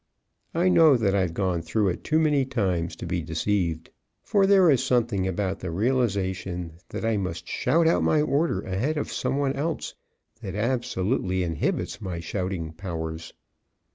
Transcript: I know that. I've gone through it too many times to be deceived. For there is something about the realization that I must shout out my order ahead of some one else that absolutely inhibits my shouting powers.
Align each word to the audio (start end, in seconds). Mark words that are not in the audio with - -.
I 0.55 0.67
know 0.67 0.97
that. 0.97 1.13
I've 1.13 1.35
gone 1.35 1.61
through 1.61 1.89
it 1.89 2.03
too 2.03 2.17
many 2.17 2.43
times 2.43 2.95
to 2.95 3.05
be 3.05 3.21
deceived. 3.21 3.91
For 4.23 4.47
there 4.47 4.67
is 4.71 4.83
something 4.83 5.27
about 5.27 5.59
the 5.59 5.69
realization 5.69 6.79
that 6.89 7.05
I 7.05 7.17
must 7.17 7.47
shout 7.47 7.85
out 7.85 8.01
my 8.01 8.19
order 8.19 8.61
ahead 8.61 8.97
of 8.97 9.13
some 9.13 9.37
one 9.37 9.53
else 9.53 9.93
that 10.41 10.55
absolutely 10.55 11.43
inhibits 11.43 12.01
my 12.01 12.19
shouting 12.19 12.71
powers. 12.73 13.33